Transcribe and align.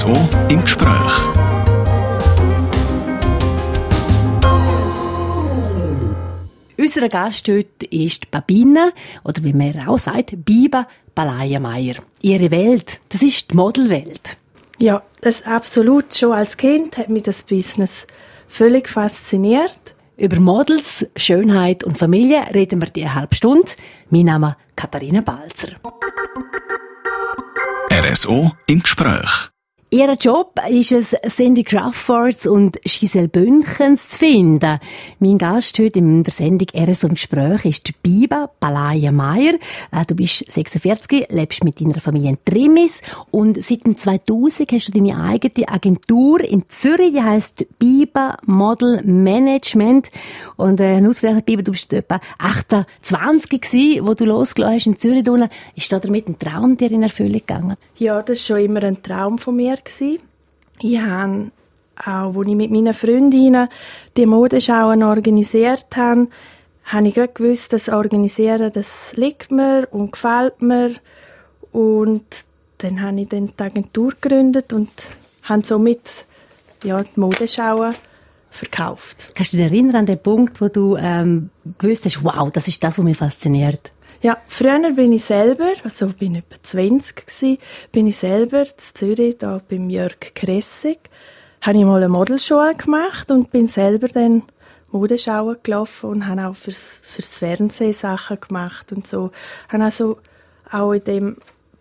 RSO 0.00 0.16
im 0.48 0.62
Gespräch. 0.62 1.12
Unser 6.78 7.08
Gast 7.10 7.46
heute 7.48 7.84
ist 7.90 8.30
Babine, 8.30 8.94
oder 9.24 9.44
wie 9.44 9.52
man 9.52 9.86
auch 9.86 9.98
sagt, 9.98 10.42
Biba 10.42 10.86
Balayenmeier. 11.14 11.96
Ihre 12.22 12.50
Welt, 12.50 13.00
das 13.10 13.20
ist 13.20 13.50
die 13.50 13.56
Modelwelt. 13.56 14.38
Ja, 14.78 15.02
das 15.20 15.42
absolut. 15.42 16.14
Schon 16.14 16.32
als 16.32 16.56
Kind 16.56 16.96
hat 16.96 17.10
mich 17.10 17.24
das 17.24 17.42
Business 17.42 18.06
völlig 18.48 18.88
fasziniert. 18.88 19.78
Über 20.16 20.40
Models, 20.40 21.06
Schönheit 21.16 21.84
und 21.84 21.98
Familie 21.98 22.42
reden 22.54 22.80
wir 22.80 22.88
die 22.88 23.10
halbe 23.10 23.34
Stunde. 23.34 23.72
Mein 24.08 24.24
Name 24.24 24.56
ist 24.66 24.76
Katharina 24.76 25.20
Balzer. 25.20 25.76
RSO 27.92 28.52
im 28.66 28.82
Gespräch. 28.82 29.49
Ihr 29.92 30.12
Job 30.12 30.54
ist 30.68 30.92
es, 30.92 31.16
Cindy 31.26 31.64
Crawfords 31.64 32.46
und 32.46 32.80
Giselle 32.84 33.26
Bünchens 33.26 34.10
zu 34.10 34.18
finden. 34.18 34.78
Mein 35.18 35.36
Gast 35.36 35.76
heute 35.80 35.98
in 35.98 36.22
der 36.22 36.32
Sendung 36.32 36.68
RSO 36.72 37.08
im 37.08 37.14
Gespräch 37.14 37.64
ist 37.64 38.00
Biba 38.00 38.50
Balaya 38.60 39.10
Meier. 39.10 39.54
Äh, 39.90 40.04
du 40.06 40.14
bist 40.14 40.44
46, 40.48 41.26
lebst 41.30 41.64
mit 41.64 41.80
deiner 41.80 42.00
Familie 42.00 42.30
in 42.30 42.38
Trimis 42.44 43.02
und 43.32 43.60
seit 43.60 43.84
dem 43.84 43.98
2000 43.98 44.70
hast 44.70 44.86
du 44.86 44.92
deine 44.92 45.20
eigene 45.20 45.68
Agentur 45.68 46.38
in 46.38 46.68
Zürich, 46.68 47.14
die 47.14 47.22
heisst 47.22 47.66
Biba 47.80 48.36
Model 48.46 49.02
Management. 49.02 50.12
Und 50.54 50.78
äh, 50.78 51.04
ausgerechnet, 51.04 51.46
Biba, 51.46 51.62
du 51.62 51.72
bist 51.72 51.92
etwa 51.92 52.20
28 52.38 53.60
gewesen, 53.60 54.06
wo 54.06 54.14
du 54.14 54.24
losgelassen 54.24 54.76
hast 54.76 54.86
in 54.86 54.98
Zürich. 55.00 55.50
Ist 55.74 55.92
da 55.92 55.98
damit 55.98 56.28
ein 56.28 56.38
Traum 56.38 56.76
dir 56.76 56.92
in 56.92 57.02
Erfüllung 57.02 57.32
gegangen? 57.32 57.76
Ja, 57.96 58.22
das 58.22 58.48
war 58.48 58.58
schon 58.58 58.66
immer 58.66 58.84
ein 58.84 59.02
Traum 59.02 59.38
von 59.38 59.56
mir. 59.56 59.79
Gewesen. 59.84 60.18
Ich 60.80 60.98
habe 60.98 61.50
auch, 61.96 62.36
als 62.36 62.48
ich 62.48 62.54
mit 62.54 62.70
meinen 62.70 62.94
Freundinnen 62.94 63.68
die 64.16 64.26
Modeschauen 64.26 65.02
organisiert 65.02 65.86
habe, 65.96 66.28
habe 66.84 67.08
ich 67.08 67.14
gerade 67.14 67.32
gewusst, 67.32 67.72
das 67.72 67.88
Organisieren, 67.88 68.72
das 68.72 69.12
liegt 69.14 69.52
mir 69.52 69.86
und 69.90 70.12
gefällt 70.12 70.62
mir. 70.62 70.92
Und 71.72 72.24
dann 72.78 73.02
habe 73.02 73.20
ich 73.20 73.28
dann 73.28 73.52
die 73.56 73.62
Agentur 73.62 74.12
gegründet 74.20 74.72
und 74.72 74.90
habe 75.42 75.64
somit 75.64 76.24
ja, 76.82 77.02
die 77.02 77.20
Modeschauen 77.20 77.94
verkauft. 78.50 79.28
Kannst 79.34 79.52
du 79.52 79.58
dich 79.58 79.66
erinnern 79.66 79.96
an 79.96 80.06
den 80.06 80.18
Punkt, 80.18 80.60
wo 80.60 80.68
du 80.68 80.96
ähm, 80.96 81.50
gewusst 81.78 82.04
hast, 82.04 82.24
wow, 82.24 82.50
das 82.50 82.66
ist 82.66 82.82
das, 82.82 82.98
was 82.98 83.04
mich 83.04 83.16
fasziniert? 83.16 83.92
Ja, 84.22 84.36
früher 84.48 84.92
bin 84.94 85.14
ich 85.14 85.24
selber, 85.24 85.72
also 85.82 86.08
bin 86.08 86.34
ich 86.34 86.44
etwa 86.44 86.62
20 86.62 87.26
gewesen, 87.26 87.58
bin 87.90 88.06
ich 88.06 88.18
selber 88.18 88.60
in 88.60 88.66
Zürich, 88.76 89.38
da 89.38 89.62
beim 89.66 89.88
Jörg 89.88 90.34
Kressig, 90.34 90.98
habe 91.62 91.78
ich 91.78 91.84
mal 91.86 91.96
eine 91.96 92.10
Modelschule 92.10 92.74
gemacht 92.74 93.30
und 93.30 93.50
bin 93.50 93.66
selber 93.66 94.08
dann 94.08 94.42
Modeschauen 94.92 95.56
gelaufen 95.62 96.10
und 96.10 96.26
habe 96.26 96.48
auch 96.48 96.56
fürs, 96.56 96.84
fürs 97.00 97.28
Fernsehen 97.28 97.94
Sachen 97.94 98.38
gemacht 98.38 98.92
und 98.92 99.08
so. 99.08 99.30
Habe 99.70 99.84
also 99.84 100.18
auch 100.70 100.92
in 100.92 101.04
dem 101.04 101.36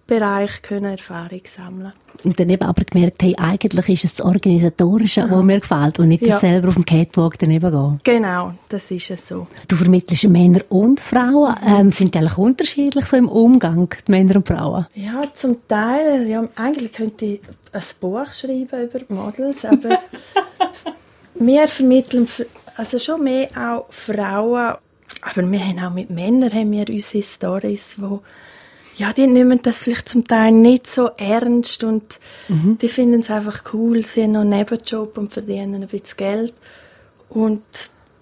Bereich 0.09 0.61
können 0.61 0.91
Erfahrung 0.91 1.41
sammeln 1.45 1.93
und 2.23 2.39
dann 2.39 2.49
eben 2.49 2.63
aber 2.63 2.83
gemerkt, 2.83 3.21
hey, 3.21 3.35
eigentlich 3.38 3.89
ist 3.89 4.03
es 4.03 4.15
das 4.15 4.25
Organisatorische, 4.25 5.21
ja. 5.21 5.31
was 5.31 5.43
mir 5.43 5.59
gefällt 5.59 5.99
und 5.99 6.09
nicht 6.09 6.23
ja. 6.23 6.31
das 6.31 6.41
selber 6.41 6.69
auf 6.69 6.73
dem 6.75 6.85
Catwalk 6.85 7.38
daneben 7.39 7.71
gehen. 7.71 8.02
Genau, 8.03 8.53
das 8.67 8.91
ist 8.91 9.09
es 9.09 9.27
so. 9.27 9.47
Du 9.67 9.75
vermittelst 9.75 10.27
Männer 10.27 10.61
und 10.69 10.99
Frauen. 10.99 11.55
Ähm, 11.65 11.91
sind 11.91 12.13
die 12.13 12.19
eigentlich 12.19 12.37
unterschiedlich 12.37 13.05
so 13.05 13.15
im 13.15 13.30
Umgang, 13.30 13.93
die 14.07 14.11
Männer 14.11 14.37
und 14.37 14.47
Frauen? 14.47 14.87
Ja, 14.95 15.21
zum 15.33 15.57
Teil. 15.67 16.27
Ja, 16.27 16.43
eigentlich 16.55 16.93
könnte 16.93 17.25
ich 17.25 17.41
ein 17.71 17.81
Buch 17.99 18.33
schreiben 18.33 18.83
über 18.83 18.99
Models, 19.07 19.63
aber 19.63 19.99
wir 21.36 21.67
vermitteln 21.67 22.27
also 22.76 22.99
schon 22.99 23.23
mehr 23.23 23.49
auch 23.58 23.86
Frauen, 23.91 24.76
aber 25.21 25.52
wir 25.52 25.59
haben 25.59 25.80
auch 25.80 25.93
mit 25.93 26.09
Männern 26.09 26.53
haben 26.53 26.71
wir 26.71 26.87
unsere 26.89 27.23
Stories, 27.23 27.95
wo 27.97 28.21
ja, 28.99 29.14
die 29.14 29.27
nehmen 29.27 29.61
das 29.64 29.77
vielleicht 29.77 30.10
zum 30.10 30.27
Teil 30.27 30.52
nicht 30.52 30.86
so 30.86 31.08
ernst 31.17 31.86
und 31.86 32.20
mhm. 32.49 32.77
die 32.82 32.89
finden 32.89 33.21
es 33.21 33.32
einfach 33.32 33.73
cool, 33.73 34.04
sie 34.04 34.23
haben 34.23 34.33
noch 34.33 34.42
einen 34.42 34.49
Nebenjob 34.49 35.17
und 35.17 35.32
verdienen 35.32 35.82
ein 35.82 35.87
bisschen 35.87 36.17
Geld. 36.17 36.54
Und 37.30 37.64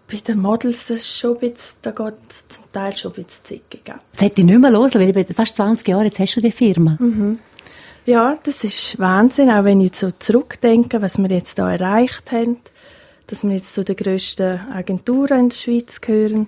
bei 0.09 0.17
den 0.17 0.39
Models, 0.39 0.85
das 0.85 0.97
ist 0.97 1.17
schon 1.17 1.33
ein 1.33 1.39
bisschen, 1.39 1.77
da 1.81 1.89
geht 1.89 2.13
es 2.29 2.47
zum 2.47 2.63
Teil 2.71 2.95
schon 2.95 3.11
ein 3.11 3.15
bisschen 3.15 3.43
zickig 3.43 3.89
ab. 3.89 4.01
Jetzt 4.11 4.21
hätte 4.21 4.41
ich 4.41 4.45
nicht 4.45 4.59
mehr 4.59 4.69
los, 4.69 4.93
weil 4.93 5.09
ich 5.09 5.13
bin 5.15 5.25
fast 5.35 5.55
20 5.55 5.87
Jahre, 5.87 6.05
jetzt 6.05 6.19
hast 6.19 6.35
du 6.35 6.41
die 6.41 6.51
Firma. 6.51 6.95
Mhm. 6.99 7.39
Ja, 8.05 8.37
das 8.43 8.63
ist 8.63 8.99
Wahnsinn, 8.99 9.49
auch 9.49 9.63
wenn 9.63 9.81
ich 9.81 9.95
so 9.95 10.11
zurückdenke, 10.11 11.01
was 11.01 11.17
wir 11.17 11.29
jetzt 11.29 11.57
da 11.57 11.71
erreicht 11.71 12.31
haben, 12.31 12.57
dass 13.25 13.43
wir 13.43 13.55
jetzt 13.55 13.73
zu 13.73 13.83
den 13.83 13.95
grössten 13.95 14.61
Agenturen 14.71 15.39
in 15.39 15.49
der 15.49 15.55
Schweiz 15.55 15.99
gehören. 16.01 16.47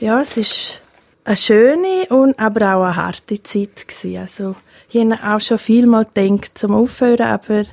Ja, 0.00 0.20
es 0.20 0.36
ist 0.36 0.80
eine 1.24 1.36
schöne 1.36 2.06
und 2.10 2.38
aber 2.38 2.76
auch 2.76 2.84
eine 2.84 2.96
harte 2.96 3.42
Zeit 3.42 3.88
gewesen. 3.88 4.18
Also 4.18 4.56
ich 4.90 5.00
habe 5.00 5.34
auch 5.34 5.40
schon 5.40 5.58
viel 5.58 5.86
mal 5.86 6.04
gedacht 6.04 6.56
zum 6.56 6.72
Aufhören, 6.72 7.26
aber 7.26 7.64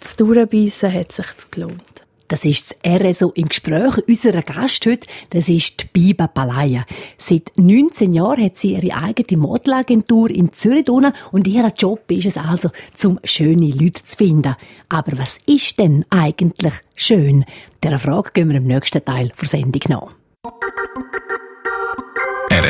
das 0.00 0.16
Durchbeissen 0.16 0.92
hat 0.92 1.12
sich 1.12 1.26
gelohnt. 1.50 1.82
Das 2.28 2.46
ist 2.46 2.74
das 2.82 3.00
RSO 3.00 3.32
im 3.34 3.48
Gespräch. 3.48 3.98
Unser 4.08 4.40
Gast 4.40 4.86
heute, 4.86 5.06
das 5.30 5.50
ist 5.50 5.82
die 5.82 5.86
Biba 5.92 6.28
Palaya. 6.28 6.86
Seit 7.18 7.52
19 7.56 8.14
Jahren 8.14 8.42
hat 8.42 8.56
sie 8.56 8.72
ihre 8.72 8.96
eigene 9.02 9.38
Modelagentur 9.38 10.30
in 10.30 10.50
Zürich 10.52 10.88
und 10.88 11.46
ihr 11.46 11.70
Job 11.76 12.10
ist 12.10 12.24
es 12.24 12.38
also, 12.38 12.70
zum 12.94 13.20
schöne 13.22 13.70
Leute 13.72 14.02
zu 14.04 14.16
finden. 14.16 14.56
Aber 14.88 15.18
was 15.18 15.38
ist 15.44 15.78
denn 15.78 16.06
eigentlich 16.08 16.72
schön? 16.94 17.44
Der 17.82 17.98
Frage 17.98 18.30
gehen 18.32 18.48
wir 18.48 18.56
im 18.56 18.66
nächsten 18.66 19.04
Teil 19.04 19.30
der 19.38 19.48
Sendung 19.48 19.82
nach. 19.88 20.21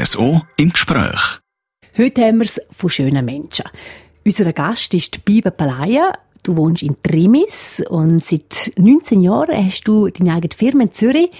RSO 0.02 0.40
im 0.56 0.72
Gespräch. 0.72 1.38
Heute 1.96 2.22
haben 2.22 2.38
wir 2.38 2.44
es 2.44 2.60
von 2.72 2.90
schönen 2.90 3.24
Menschen. 3.24 3.66
Unser 4.24 4.52
Gast 4.52 4.94
ist 4.94 5.24
Biba 5.24 5.50
Palaya. 5.50 6.12
Du 6.42 6.56
wohnst 6.56 6.82
in 6.82 6.96
Trimis 7.00 7.80
und 7.88 8.20
seit 8.20 8.72
19 8.76 9.20
Jahren 9.20 9.64
hast 9.64 9.84
du 9.84 10.08
deine 10.08 10.34
eigene 10.34 10.56
Firma 10.56 10.82
in 10.82 10.92
Zürich. 10.92 11.30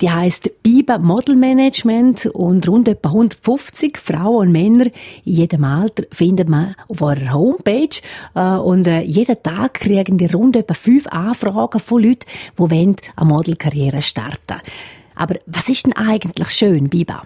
Die 0.00 0.10
heißt 0.10 0.50
Biba 0.64 0.98
Model 0.98 1.36
Management 1.36 2.26
und 2.26 2.66
rund 2.66 2.88
etwa 2.88 3.10
150 3.10 3.96
Frauen 3.96 4.48
und 4.48 4.52
Männer 4.52 4.86
in 4.86 5.32
jedem 5.32 5.62
Alter 5.62 6.02
findet 6.10 6.48
man 6.48 6.74
auf 6.88 7.02
eurer 7.02 7.32
Homepage. 7.32 8.00
Äh, 8.34 8.56
und 8.56 8.88
äh, 8.88 9.02
jeden 9.02 9.40
Tag 9.40 9.74
kriegen 9.74 10.18
die 10.18 10.26
rund 10.26 10.56
etwa 10.56 10.74
fünf 10.74 11.06
Anfragen 11.06 11.78
von 11.78 12.02
Leuten, 12.02 12.26
die 12.58 12.96
eine 13.14 13.28
Modelkarriere 13.28 14.02
starten 14.02 14.60
Aber 15.14 15.36
was 15.46 15.68
ist 15.68 15.86
denn 15.86 15.92
eigentlich 15.92 16.50
schön, 16.50 16.88
Biba? 16.88 17.22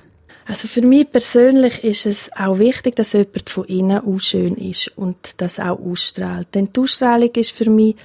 Also 0.46 0.68
für 0.68 0.82
mich 0.82 1.10
persönlich 1.10 1.82
ist 1.84 2.06
es 2.06 2.30
auch 2.36 2.58
wichtig, 2.58 2.96
dass 2.96 3.12
jemand 3.12 3.48
von 3.48 3.64
innen 3.64 4.06
auch 4.06 4.20
schön 4.20 4.56
ist 4.56 4.92
und 4.96 5.16
das 5.38 5.58
auch 5.58 5.78
ausstrahlt. 5.78 6.48
Denn 6.54 6.68
die 6.74 6.80
Ausstrahlung 6.80 7.30
ist 7.30 7.52
für 7.52 7.70
mich 7.70 7.96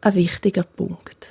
ein 0.00 0.14
wichtiger 0.14 0.62
Punkt. 0.62 1.26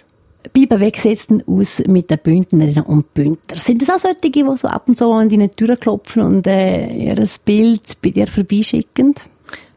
Biber, 0.52 0.80
wie 0.80 0.92
sieht 0.96 1.30
denn 1.30 1.44
aus 1.48 1.80
mit 1.88 2.10
den 2.10 2.20
Bündnerinnen 2.20 2.84
und 2.84 3.14
Bündner? 3.14 3.58
Sind 3.58 3.82
das 3.82 3.90
auch 3.90 3.98
solche, 3.98 4.30
die 4.30 4.46
so 4.58 4.68
ab 4.68 4.84
und 4.88 4.98
zu 4.98 5.12
an 5.12 5.30
deine 5.30 5.50
Tür 5.50 5.78
klopfen 5.78 6.22
und 6.22 6.48
äh, 6.48 6.88
ihr 6.88 7.28
Bild 7.46 8.02
bei 8.02 8.10
dir 8.10 8.28
vorbeischicken? 8.28 9.16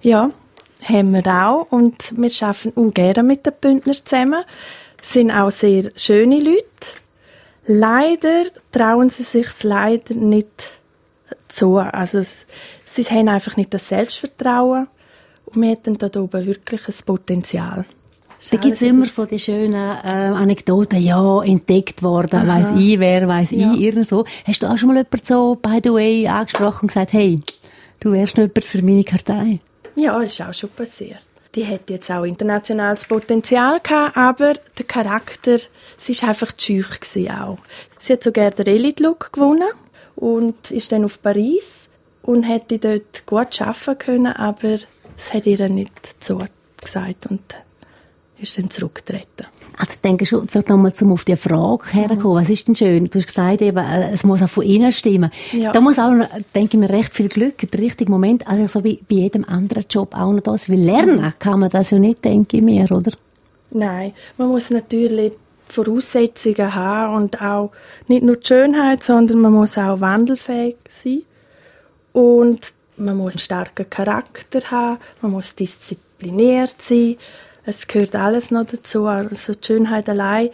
Ja, 0.03 0.31
haben 0.82 1.12
wir 1.12 1.26
auch. 1.26 1.70
Und 1.70 2.12
wir 2.16 2.31
arbeiten 2.41 2.70
ungern 2.70 3.26
mit 3.26 3.47
den 3.47 3.53
Bündnern 3.60 3.97
zusammen. 4.04 4.42
Das 4.98 5.12
sind 5.12 5.31
auch 5.31 5.50
sehr 5.50 5.91
schöne 5.97 6.41
Leute 6.41 6.65
Leider 7.66 8.44
trauen 8.71 9.10
sie 9.10 9.25
sich 9.25 9.62
leider 9.62 10.15
nicht 10.15 10.71
zu. 11.49 11.77
Also 11.78 12.22
sie 12.22 13.04
haben 13.04 13.28
einfach 13.28 13.57
nicht 13.57 13.74
das 13.74 13.89
Selbstvertrauen 13.89 14.86
und 15.47 15.63
wir 15.63 15.71
hätten 15.71 15.98
da 15.98 16.07
oben 16.21 16.47
wirklich 16.47 16.89
ein 16.89 16.95
Potenzial. 17.04 17.84
Da 18.51 18.59
gibt 18.59 18.74
es 18.74 18.83
immer 18.83 19.07
so 19.07 19.24
die 19.24 19.39
schönen 19.39 19.74
äh, 19.74 20.07
Anekdoten, 20.07 21.01
ja, 21.01 21.42
entdeckt 21.42 22.03
worden, 22.03 22.41
Aha. 22.41 22.47
weiss 22.47 22.72
ich 22.77 23.01
wer, 23.01 23.27
weiss 23.27 23.51
ja. 23.51 23.72
ich, 23.72 23.80
irgend 23.80 24.07
so. 24.07 24.24
Hast 24.47 24.62
du 24.62 24.66
auch 24.66 24.77
schon 24.77 24.89
mal 24.89 24.97
jemanden 24.97 25.24
so, 25.24 25.57
by 25.57 25.80
the 25.83 25.91
way, 25.91 26.28
angesprochen 26.28 26.83
und 26.83 26.89
gesagt, 26.89 27.12
hey, 27.15 27.41
du 28.01 28.12
wärst 28.12 28.36
noch 28.36 28.45
jemand 28.45 28.65
für 28.65 28.83
meine 28.83 29.04
Kartei? 29.04 29.59
Ja, 29.97 30.21
ist 30.21 30.41
auch 30.41 30.54
schon 30.54 30.71
passiert 30.71 31.25
die 31.56 31.66
hat 31.66 31.88
jetzt 31.88 32.10
auch 32.10 32.24
internationales 32.24 33.06
Potenzial 33.06 33.80
gehabt, 33.80 34.16
aber 34.16 34.54
der 34.78 34.84
Charakter, 34.84 35.58
sie 35.97 36.12
ist 36.12 36.22
einfach 36.22 36.53
zu 36.53 36.82
schüch 36.82 37.30
auch. 37.30 37.58
Sie 37.98 38.12
hat 38.12 38.22
sogar 38.22 38.50
den 38.50 38.66
Elite-Look 38.66 39.32
gewonnen 39.32 39.70
und 40.14 40.70
ist 40.70 40.92
dann 40.92 41.04
auf 41.04 41.20
Paris 41.22 41.88
und 42.22 42.42
hätte 42.42 42.78
dort 42.78 43.24
gut 43.24 43.60
arbeiten 43.60 43.98
können, 43.98 44.26
aber 44.26 44.78
es 45.16 45.32
hat 45.32 45.47
ihr 45.47 45.68
nicht 45.68 46.22
so 46.22 46.41
gesagt 46.80 47.26
und 47.26 47.42
ist 48.38 48.59
dann 48.59 48.71
zurückgetreten. 48.71 49.47
Also 49.78 49.92
ich 49.94 50.00
denke 50.00 50.24
schon, 50.24 50.48
vielleicht 50.48 50.71
nochmal 50.71 50.94
zum 50.94 51.12
auf 51.12 51.24
die 51.24 51.36
Frage 51.36 51.84
herkommen. 51.91 52.42
Was 52.42 52.48
ist 52.48 52.66
denn 52.66 52.74
schön? 52.74 53.04
Du 53.06 53.18
hast 53.18 53.27
gesagt, 53.27 53.60
eben, 53.60 53.77
äh, 53.77 54.12
es 54.12 54.24
muss 54.24 54.42
auch 54.42 54.48
von 54.48 54.65
innen 54.65 54.91
stimmen. 54.91 55.30
Ja. 55.53 55.72
Da 55.72 55.80
muss 55.80 55.98
auch, 55.98 56.12
denke 56.54 56.77
ich 56.77 56.80
mir, 56.80 56.88
recht 56.88 57.12
viel 57.12 57.28
Glück, 57.28 57.59
der 57.59 57.80
richtige 57.80 58.10
Moment, 58.10 58.47
also 58.48 58.66
so 58.66 58.84
wie 58.84 59.00
bei 59.09 59.16
jedem 59.16 59.44
anderen 59.44 59.84
Job 59.88 60.15
auch 60.15 60.33
noch 60.33 60.41
das. 60.41 60.71
Weil 60.71 60.78
lernen 60.80 61.34
kann 61.38 61.60
man 61.60 61.71
das 61.71 61.91
ja 61.91 61.98
nicht, 61.98 62.24
denke 62.24 62.56
ich 62.56 62.62
mir, 62.62 62.91
oder? 62.91 63.12
Nein, 63.71 64.12
man 64.38 64.48
muss 64.48 64.71
natürlich 64.71 65.33
Voraussetzungen 65.68 66.74
haben 66.74 67.15
und 67.16 67.42
auch 67.42 67.72
nicht 68.09 68.22
nur 68.22 68.36
die 68.36 68.47
Schönheit, 68.47 69.04
sondern 69.04 69.41
man 69.41 69.53
muss 69.53 69.77
auch 69.77 70.00
wandelfähig 70.00 70.77
sein 70.88 71.22
und 72.12 72.72
man 72.97 73.16
muss 73.16 73.34
einen 73.34 73.41
starken 73.41 73.91
Charakter 73.91 74.62
haben, 74.71 74.98
man 75.21 75.33
muss 75.33 75.54
diszipliniert 75.54 76.77
sein. 76.80 77.16
Es 77.66 77.86
gehört 77.86 78.15
alles 78.15 78.51
noch 78.51 78.66
dazu. 78.66 79.07
Also 79.07 79.53
die 79.53 79.66
Schönheit 79.66 80.09
allein 80.09 80.51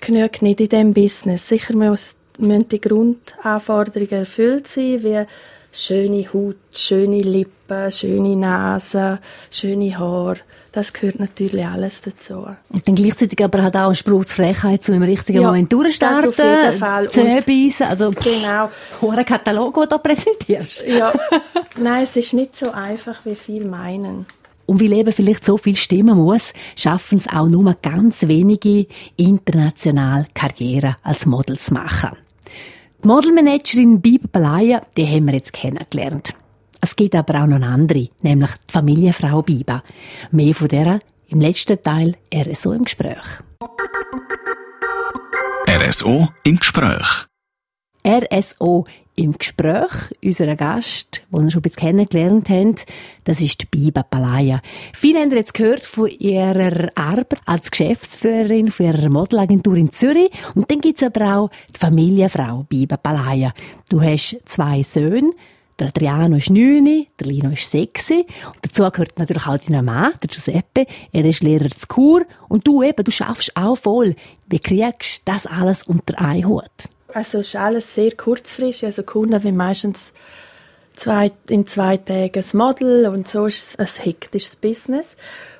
genügt 0.00 0.40
nicht 0.42 0.60
in 0.60 0.68
diesem 0.68 0.94
Business. 0.94 1.48
Sicher 1.48 1.74
müssen 1.74 2.68
die 2.68 2.80
Grundanforderungen 2.80 4.12
erfüllt 4.20 4.68
sein, 4.68 5.02
wie 5.02 5.26
schöne 5.72 6.32
Haut, 6.32 6.56
schöne 6.72 7.22
Lippen, 7.22 7.90
schöne 7.90 8.36
Nase, 8.36 9.18
schöne 9.50 9.98
Haare. 9.98 10.36
Das 10.70 10.92
gehört 10.92 11.20
natürlich 11.20 11.64
alles 11.64 12.00
dazu. 12.02 12.46
Und 12.68 12.88
dann 12.88 12.96
gleichzeitig 12.96 13.42
aber 13.44 13.62
halt 13.62 13.76
auch 13.76 13.90
ein 13.90 13.94
Spruch 13.94 14.24
zur 14.24 14.44
Frechheit, 14.44 14.88
um 14.88 14.96
im 14.96 15.02
richtigen 15.04 15.40
Ja, 15.40 15.46
Moment 15.46 15.72
durchstarten, 15.72 16.32
das 16.32 16.40
auf 16.40 16.44
jeden 16.44 16.78
Fall. 16.78 17.40
Beißen, 17.42 17.86
also 17.86 18.10
Genau. 18.10 18.70
hoher 19.00 19.22
Katalog, 19.22 19.74
den 19.74 19.82
du 19.82 19.88
da 19.88 19.98
präsentierst. 19.98 20.86
Ja. 20.86 21.12
Nein, 21.78 22.04
es 22.04 22.16
ist 22.16 22.32
nicht 22.32 22.56
so 22.56 22.72
einfach, 22.72 23.24
wie 23.24 23.36
viele 23.36 23.66
meinen. 23.66 24.26
Und 24.66 24.80
weil 24.80 24.92
eben 24.92 25.12
vielleicht 25.12 25.44
so 25.44 25.56
viel 25.56 25.76
stimmen 25.76 26.18
muss, 26.18 26.52
schaffen 26.76 27.18
es 27.18 27.28
auch 27.28 27.48
nur 27.48 27.74
ganz 27.82 28.26
wenige 28.26 28.86
international 29.16 30.26
Karriere 30.34 30.96
als 31.02 31.26
Model 31.26 31.58
zu 31.58 31.74
machen. 31.74 32.16
Die 33.02 33.08
Modelmanagerin 33.08 34.00
Bibi 34.00 34.28
Balaya, 34.28 34.82
die 34.96 35.06
haben 35.06 35.26
wir 35.26 35.34
jetzt 35.34 35.52
kennengelernt. 35.52 36.34
Es 36.80 36.96
gibt 36.96 37.14
aber 37.14 37.42
auch 37.42 37.46
noch 37.46 37.60
andere, 37.62 38.08
nämlich 38.22 38.50
die 38.68 38.72
Familienfrau 38.72 39.42
Biba. 39.42 39.82
Mehr 40.30 40.54
von 40.54 40.68
der 40.68 40.98
im 41.28 41.40
letzten 41.40 41.82
Teil 41.82 42.16
RSO 42.34 42.72
im 42.72 42.84
Gespräch. 42.84 43.24
RSO 45.68 46.28
im 46.44 46.58
Gespräch. 46.58 47.26
RSO 48.06 48.86
im 49.16 49.32
Gespräch. 49.38 49.90
Unser 50.22 50.56
Gast, 50.56 51.22
den 51.32 51.44
wir 51.44 51.50
schon 51.50 51.60
ein 51.60 51.62
bisschen 51.62 51.82
kennengelernt 51.82 52.48
haben, 52.48 52.74
das 53.24 53.40
ist 53.40 53.62
die 53.62 53.66
Biba 53.66 54.02
Palaya. 54.02 54.60
Viele 54.92 55.20
haben 55.20 55.30
jetzt 55.32 55.54
gehört 55.54 55.82
von 55.82 56.08
ihrer 56.08 56.90
Arbeit 56.94 57.40
als 57.46 57.70
Geschäftsführerin 57.70 58.70
von 58.70 58.86
ihrer 58.86 59.08
Modelagentur 59.08 59.76
in 59.76 59.92
Zürich. 59.92 60.30
Und 60.54 60.70
dann 60.70 60.80
gibt's 60.80 61.02
aber 61.02 61.36
auch 61.36 61.50
die 61.74 61.78
Familienfrau 61.78 62.64
Biba 62.68 62.96
Palaya. 62.96 63.52
Du 63.88 64.02
hast 64.02 64.40
zwei 64.46 64.82
Söhne. 64.82 65.32
Der 65.78 65.88
Adriano 65.88 66.36
ist 66.36 66.50
neun, 66.50 67.06
der 67.18 67.26
Lino 67.26 67.50
ist 67.50 67.68
sechs. 67.68 68.08
Und 68.10 68.26
dazu 68.62 68.88
gehört 68.90 69.18
natürlich 69.18 69.46
auch 69.46 69.58
dein 69.58 69.84
Mann, 69.84 70.12
der 70.22 70.28
Giuseppe. 70.28 70.86
Er 71.10 71.24
ist 71.24 71.42
Lehrer 71.42 71.68
zu 71.68 71.88
Kur. 71.88 72.22
Und 72.48 72.66
du 72.66 72.82
eben, 72.82 73.02
du 73.02 73.10
schaffst 73.10 73.56
auch 73.56 73.76
voll. 73.76 74.14
Wie 74.46 74.60
kriegst 74.60 75.26
du 75.26 75.32
das 75.32 75.46
alles 75.46 75.82
unter 75.82 76.20
einen 76.20 76.46
Hut? 76.46 76.88
Also 77.14 77.38
ist 77.38 77.54
alles 77.54 77.94
sehr 77.94 78.12
kurzfristig. 78.12 78.86
Also 78.86 79.04
Kunden 79.04 79.42
wie 79.44 79.52
meistens 79.52 80.12
zwei, 80.96 81.30
in 81.48 81.66
zwei 81.66 81.96
Tagen 81.96 82.44
ein 82.44 82.58
Model 82.58 83.06
und 83.06 83.28
so 83.28 83.46
ist 83.46 83.76
es 83.78 83.98
ein 83.98 84.04
hektisches 84.04 84.56
Business. 84.56 85.16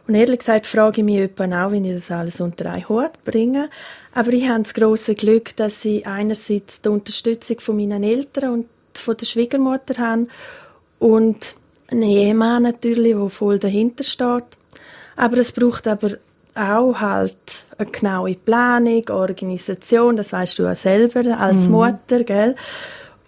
Und 0.07 0.17
ehrlich 0.17 0.41
gesagt 0.41 0.67
frage 0.67 1.01
ich 1.01 1.05
mich 1.05 1.19
etwa 1.19 1.45
auch, 1.45 1.73
wie 1.73 1.89
ich 1.89 1.95
das 1.95 2.11
alles 2.11 2.41
unter 2.41 2.71
einen 2.73 2.89
Hut 2.89 3.13
bringe. 3.25 3.71
Aber 4.13 4.33
ich 4.33 4.49
habe 4.49 4.65
das 4.65 4.75
grosse 4.75 5.15
Glück, 5.15 5.57
dass 5.57 5.85
ich 5.85 6.07
einerseits 6.07 6.81
die 6.81 6.89
Unterstützung 6.89 7.61
von 7.61 7.77
meinen 7.77 8.03
Eltern 8.03 8.51
und 8.53 8.69
von 8.93 9.17
der 9.17 9.27
Schwiegermutter 9.27 9.97
habe 9.99 10.27
und 10.99 11.55
einen 11.89 12.03
Ehemann 12.03 12.65
natürlich, 12.65 13.15
der 13.15 13.29
voll 13.31 13.59
dahinter 13.59 14.05
steht. 14.05 14.45
Aber 15.17 15.39
es 15.39 15.53
braucht 15.53 15.87
aber 15.87 16.17
auch 16.55 17.01
halt 17.01 17.35
eine 17.79 17.91
genaue 17.91 18.35
Planung, 18.35 19.09
Organisation, 19.11 20.17
das 20.17 20.33
weißt 20.33 20.59
du 20.59 20.65
ja 20.65 20.75
selber 20.75 21.39
als 21.39 21.69
Mutter, 21.69 22.23
gell? 22.25 22.57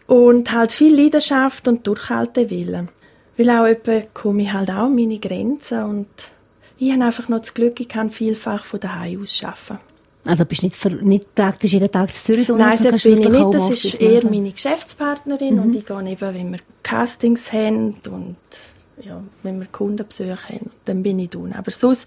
Und 0.07 0.53
halt 0.53 0.71
viel 0.71 0.95
Leidenschaft 0.95 1.67
und 1.67 1.87
Durchhaltewillen. 1.87 2.89
Weil 3.37 3.51
auch 3.51 3.67
etwa 3.67 4.01
komme 4.15 4.43
ich 4.43 4.53
halt 4.53 4.71
auch 4.71 4.87
an 4.87 4.95
meine 4.95 5.19
Grenzen 5.19 5.83
und 5.83 6.09
ich 6.79 6.93
habe 6.93 7.05
einfach 7.05 7.29
noch 7.29 7.41
das 7.41 7.55
Glück, 7.55 7.81
ich 7.81 7.89
kann 7.89 8.11
vielfach 8.11 8.65
von 8.65 8.81
daheim 8.81 9.23
aus 9.23 9.43
arbeiten. 9.43 9.79
Also 10.25 10.45
bist 10.45 10.63
nicht, 10.63 10.77
für, 10.77 10.91
nicht 10.91 11.35
praktisch 11.35 11.73
jeden 11.73 11.91
Tag 11.91 12.13
zu 12.13 12.25
Zürich 12.25 12.49
Nein, 12.49 12.79
so 12.79 12.91
bin 12.91 13.23
ich 13.23 13.29
nicht. 13.29 13.55
Das 13.55 13.71
ist 13.71 14.01
eher 14.01 14.25
machen. 14.25 14.31
meine 14.31 14.51
Geschäftspartnerin 14.51 15.59
und 15.61 15.75
ich 15.75 15.87
gehe 15.87 16.09
eben, 16.09 16.35
wenn 16.35 16.53
wir 16.53 16.61
Castings 16.83 17.53
haben 17.53 17.97
und 18.11 18.37
ja, 19.03 19.23
wenn 19.43 19.61
wir 19.61 19.67
Kundenbesuche 19.67 20.49
haben, 20.49 20.71
dann 20.85 21.03
bin 21.03 21.19
ich 21.19 21.31
da. 21.31 21.39
Aber 21.57 21.71
sonst 21.71 22.07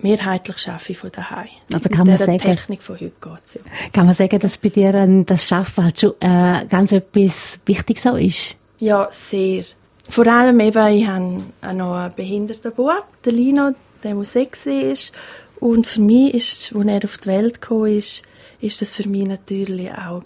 mehrheitlich 0.00 0.68
arbeite 0.68 0.92
ich 0.92 0.98
von 0.98 1.10
daheim. 1.10 1.48
Also 1.72 1.88
kann 1.88 2.06
Mit 2.06 2.18
man 2.18 2.26
sagen- 2.26 2.38
Technik 2.38 2.82
von 2.82 2.96
heute 2.96 3.12
geht's 3.20 3.54
ja. 3.54 3.60
Kann 3.92 4.06
man 4.06 4.14
sagen, 4.14 4.38
dass 4.38 4.58
bei 4.58 4.68
dir 4.68 4.94
ähm, 4.94 5.24
das 5.26 5.46
Schaffen 5.46 5.84
halt 5.84 6.00
schon 6.00 6.12
äh, 6.20 6.64
ganz 6.68 6.92
etwas 6.92 7.58
Wichtiges 7.66 8.06
auch 8.06 8.16
ist? 8.16 8.54
Ja, 8.78 9.08
sehr. 9.10 9.64
Vor 10.08 10.26
allem 10.26 10.60
eben, 10.60 10.86
ich 10.94 11.06
habe 11.06 11.42
auch 11.62 11.72
noch 11.72 11.94
einen 11.96 12.14
behinderten 12.14 12.72
Bub, 12.72 13.04
den 13.24 13.34
Lino, 13.34 13.70
der 14.04 14.14
muss 14.14 14.32
sechs 14.32 14.66
ist. 14.66 15.12
Und 15.60 15.86
für 15.86 16.00
mich 16.00 16.34
ist, 16.34 16.72
als 16.76 16.86
er 16.86 17.04
auf 17.04 17.18
die 17.18 17.26
Welt 17.28 17.60
gekommen 17.60 17.96
ist, 17.98 18.22
ist 18.60 18.80
das 18.82 18.92
für 18.92 19.08
mich 19.08 19.26
natürlich 19.26 19.90
auch 19.90 20.22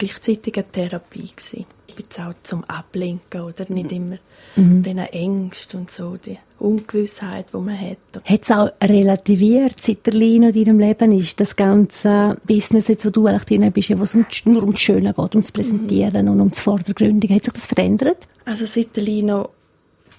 gleichzeitig 0.00 0.56
eine 0.56 0.70
Therapie 0.70 1.30
gewesen. 1.36 1.66
Jetzt 1.96 2.18
auch 2.18 2.34
zum 2.42 2.64
Ablenken 2.64 3.42
oder 3.42 3.66
nicht 3.68 3.92
immer 3.92 4.16
Mhm. 4.56 4.82
diesen 4.82 4.98
Ängsten 4.98 5.80
und 5.80 5.90
so, 5.90 6.16
die 6.16 6.38
Ungewissheit, 6.58 7.46
die 7.52 7.56
man 7.58 7.80
hat. 7.80 7.98
Hat 8.24 8.42
es 8.42 8.50
auch 8.50 8.70
relativiert, 8.82 9.80
seit 9.80 10.04
der 10.06 10.14
Lino 10.14 10.48
in 10.48 10.64
deinem 10.64 10.78
Leben 10.80 11.12
ist, 11.12 11.38
das 11.40 11.54
ganze 11.54 12.36
Business, 12.44 12.88
jetzt, 12.88 13.06
wo 13.06 13.10
du 13.10 13.26
eigentlich 13.26 13.44
drin 13.44 13.70
bist, 13.72 13.96
wo 13.96 14.02
es 14.02 14.14
um, 14.14 14.26
nur 14.44 14.62
um 14.64 14.72
das 14.72 14.80
Schöne 14.80 15.14
geht, 15.14 15.34
um 15.34 15.40
das 15.40 15.52
Präsentieren 15.52 16.28
und 16.28 16.40
um 16.40 16.50
das 16.50 16.60
Vordergründige, 16.60 17.34
hat 17.34 17.44
sich 17.44 17.54
das 17.54 17.66
verändert? 17.66 18.18
Also 18.44 18.66
seit 18.66 18.96
der 18.96 19.04
Lino 19.04 19.50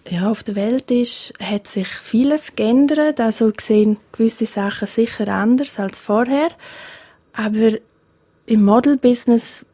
ja, 0.09 0.31
auf 0.31 0.43
der 0.43 0.55
Welt 0.55 0.89
ist, 0.89 1.33
hat 1.39 1.67
sich 1.67 1.87
vieles 1.87 2.55
geändert. 2.55 3.19
Also 3.19 3.51
gesehen 3.51 3.97
gewisse 4.11 4.45
Sachen 4.45 4.87
sicher 4.87 5.27
anders 5.27 5.77
als 5.77 5.99
vorher. 5.99 6.49
Aber 7.33 7.71
im 8.47 8.63
Model-Business 8.63 9.65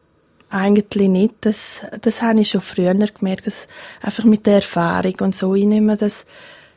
eigentlich 0.49 1.09
nicht. 1.09 1.35
Das, 1.41 1.81
das 2.01 2.21
habe 2.21 2.41
ich 2.41 2.49
schon 2.49 2.61
früher 2.61 2.94
gemerkt. 2.94 3.47
Das 3.47 3.67
einfach 4.01 4.23
mit 4.23 4.45
der 4.45 4.55
Erfahrung 4.55 5.15
und 5.21 5.35
so. 5.35 5.56
Ich 5.56 5.66
nehme 5.66 5.97
das, 5.97 6.25